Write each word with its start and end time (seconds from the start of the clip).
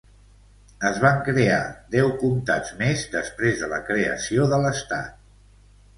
Es 0.87 0.95
van 1.03 1.19
crear 1.27 1.59
deu 1.97 2.09
comtats 2.23 2.73
més 2.81 3.03
després 3.19 3.61
de 3.65 3.73
la 3.75 3.83
creació 3.91 4.49
de 4.55 4.61
l'estat. 4.65 5.25